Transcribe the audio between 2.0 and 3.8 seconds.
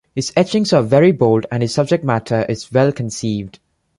matter is well conceived.